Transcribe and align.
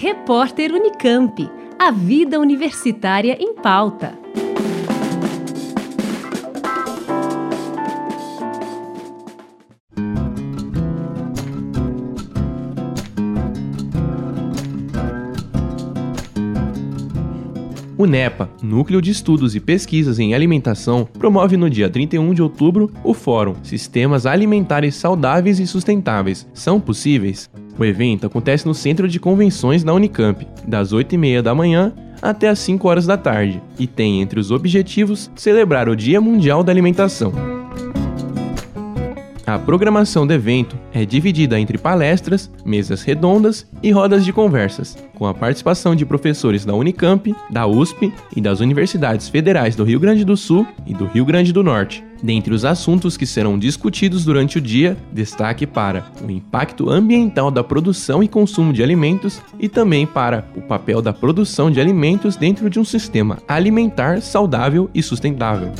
Repórter 0.00 0.72
Unicamp. 0.72 1.50
A 1.76 1.90
vida 1.90 2.38
universitária 2.38 3.36
em 3.40 3.52
pauta. 3.52 4.16
O 17.96 18.06
NEPA, 18.06 18.48
Núcleo 18.62 19.02
de 19.02 19.10
Estudos 19.10 19.56
e 19.56 19.60
Pesquisas 19.60 20.20
em 20.20 20.32
Alimentação, 20.32 21.04
promove 21.04 21.56
no 21.56 21.68
dia 21.68 21.90
31 21.90 22.32
de 22.34 22.40
outubro 22.40 22.88
o 23.02 23.12
Fórum 23.12 23.56
Sistemas 23.64 24.26
Alimentares 24.26 24.94
Saudáveis 24.94 25.58
e 25.58 25.66
Sustentáveis. 25.66 26.46
São 26.54 26.80
possíveis? 26.80 27.50
O 27.78 27.84
evento 27.84 28.26
acontece 28.26 28.66
no 28.66 28.74
Centro 28.74 29.08
de 29.08 29.20
Convenções 29.20 29.84
da 29.84 29.94
Unicamp, 29.94 30.46
das 30.66 30.92
8h30 30.92 31.42
da 31.42 31.54
manhã 31.54 31.92
até 32.20 32.48
as 32.48 32.58
5 32.58 32.88
horas 32.88 33.06
da 33.06 33.16
tarde, 33.16 33.62
e 33.78 33.86
tem 33.86 34.20
entre 34.20 34.40
os 34.40 34.50
objetivos 34.50 35.30
celebrar 35.36 35.88
o 35.88 35.94
Dia 35.94 36.20
Mundial 36.20 36.64
da 36.64 36.72
Alimentação. 36.72 37.57
A 39.48 39.58
programação 39.58 40.26
do 40.26 40.32
evento 40.34 40.76
é 40.92 41.06
dividida 41.06 41.58
entre 41.58 41.78
palestras, 41.78 42.50
mesas 42.66 43.00
redondas 43.00 43.66
e 43.82 43.90
rodas 43.90 44.22
de 44.22 44.30
conversas, 44.30 44.94
com 45.14 45.26
a 45.26 45.32
participação 45.32 45.96
de 45.96 46.04
professores 46.04 46.66
da 46.66 46.74
Unicamp, 46.74 47.34
da 47.48 47.66
USP 47.66 48.12
e 48.36 48.42
das 48.42 48.60
universidades 48.60 49.26
federais 49.30 49.74
do 49.74 49.84
Rio 49.84 49.98
Grande 49.98 50.22
do 50.22 50.36
Sul 50.36 50.68
e 50.86 50.92
do 50.92 51.06
Rio 51.06 51.24
Grande 51.24 51.50
do 51.50 51.64
Norte. 51.64 52.04
Dentre 52.22 52.52
os 52.52 52.62
assuntos 52.66 53.16
que 53.16 53.24
serão 53.24 53.58
discutidos 53.58 54.22
durante 54.22 54.58
o 54.58 54.60
dia, 54.60 54.98
destaque 55.14 55.66
para 55.66 56.04
o 56.22 56.30
impacto 56.30 56.90
ambiental 56.90 57.50
da 57.50 57.64
produção 57.64 58.22
e 58.22 58.28
consumo 58.28 58.70
de 58.70 58.82
alimentos 58.82 59.40
e 59.58 59.66
também 59.66 60.06
para 60.06 60.46
o 60.54 60.60
papel 60.60 61.00
da 61.00 61.14
produção 61.14 61.70
de 61.70 61.80
alimentos 61.80 62.36
dentro 62.36 62.68
de 62.68 62.78
um 62.78 62.84
sistema 62.84 63.38
alimentar 63.48 64.20
saudável 64.20 64.90
e 64.92 65.02
sustentável. 65.02 65.72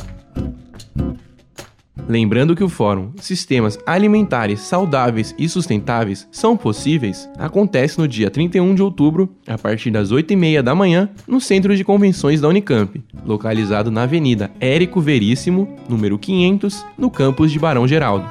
Lembrando 2.09 2.55
que 2.55 2.63
o 2.63 2.69
fórum 2.69 3.11
Sistemas 3.17 3.77
Alimentares 3.85 4.61
Saudáveis 4.61 5.35
e 5.37 5.47
Sustentáveis 5.47 6.27
são 6.31 6.57
possíveis 6.57 7.29
acontece 7.37 7.99
no 7.99 8.07
dia 8.07 8.31
31 8.31 8.73
de 8.73 8.81
outubro, 8.81 9.29
a 9.45 9.59
partir 9.59 9.91
das 9.91 10.11
8h30 10.11 10.63
da 10.63 10.73
manhã, 10.73 11.07
no 11.27 11.39
Centro 11.39 11.77
de 11.77 11.83
Convenções 11.83 12.41
da 12.41 12.47
Unicamp, 12.47 12.99
localizado 13.23 13.91
na 13.91 14.01
Avenida 14.03 14.49
Érico 14.59 14.99
Veríssimo, 14.99 15.77
número 15.87 16.17
500, 16.17 16.83
no 16.97 17.11
campus 17.11 17.51
de 17.51 17.59
Barão 17.59 17.87
Geraldo. 17.87 18.27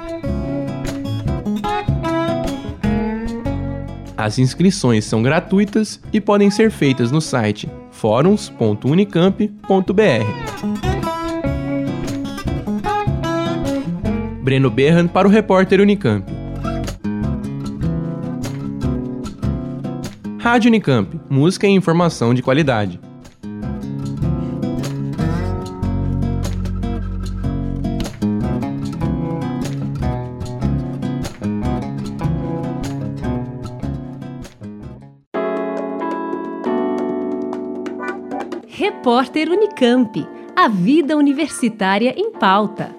As 4.17 4.41
inscrições 4.41 5.05
são 5.05 5.23
gratuitas 5.23 6.01
e 6.13 6.21
podem 6.21 6.51
ser 6.51 6.73
feitas 6.73 7.13
no 7.13 7.21
site 7.21 7.69
fóruns.unicamp.br. 7.93 10.88
Breno 14.43 14.71
Berran 14.71 15.07
para 15.07 15.29
o 15.29 15.31
repórter 15.31 15.81
Unicamp. 15.81 16.25
Rádio 20.39 20.69
Unicamp, 20.69 21.21
música 21.29 21.67
e 21.67 21.71
informação 21.71 22.33
de 22.33 22.43
qualidade. 22.43 23.01
Repórter 38.69 39.51
Unicamp. 39.51 40.27
A 40.57 40.69
vida 40.69 41.17
universitária 41.17 42.15
em 42.17 42.33
pauta. 42.33 42.98